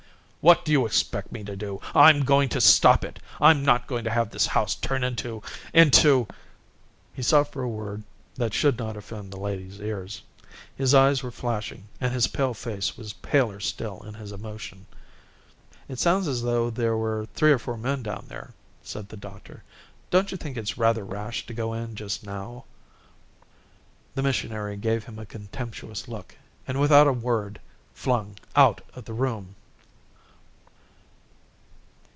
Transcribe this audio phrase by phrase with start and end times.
[0.43, 1.79] "What do you expect me to do?
[1.93, 3.19] I'm going to stop it.
[3.39, 6.27] I'm not going to have this house turned into into...."
[7.13, 8.01] He sought for a word
[8.33, 10.23] that should not offend the ladies' ears.
[10.75, 14.87] His eyes were flashing and his pale face was paler still in his emotion.
[15.87, 19.61] "It sounds as though there were three or four men down there," said the doctor.
[20.09, 22.65] "Don't you think it's rather rash to go in just now?"
[24.15, 26.35] The missionary gave him a contemptuous look
[26.67, 27.61] and without a word
[27.93, 29.53] flung out of the room.